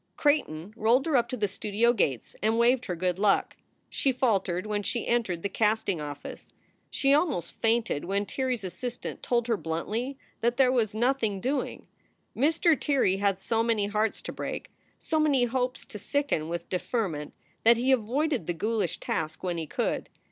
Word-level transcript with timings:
Creighton 0.17 0.73
rolled 0.75 1.05
her 1.05 1.15
up 1.15 1.29
to 1.29 1.37
the 1.37 1.47
studio 1.47 1.93
gates 1.93 2.35
and 2.41 2.57
waved 2.57 2.85
her 2.85 2.95
good 2.95 3.19
luck. 3.19 3.55
She 3.87 4.11
faltered 4.11 4.65
when 4.65 4.81
she 4.81 5.05
entered 5.07 5.43
the 5.43 5.47
casting 5.47 6.01
office. 6.01 6.51
She 6.89 7.13
almost 7.13 7.51
fainted 7.61 8.05
when 8.05 8.25
Tirrey 8.25 8.55
s 8.55 8.63
assistant 8.63 9.21
told 9.21 9.45
her 9.47 9.57
bluntly 9.57 10.17
that 10.39 10.57
there 10.57 10.71
was 10.71 10.95
"nothing 10.95 11.39
doing." 11.39 11.85
Mr. 12.35 12.75
Tirrey 12.75 13.17
had 13.17 13.39
so 13.39 13.61
many 13.61 13.85
hearts 13.85 14.23
to 14.23 14.31
break, 14.31 14.71
so 14.97 15.19
many 15.19 15.43
hopes 15.45 15.85
to 15.85 15.99
sicken 15.99 16.49
with 16.49 16.67
deferment, 16.67 17.33
that 17.63 17.77
he 17.77 17.91
avoided 17.91 18.47
the 18.47 18.55
ghoulish 18.55 18.99
task 18.99 19.43
when 19.43 19.59
he 19.59 19.67
could. 19.67 20.09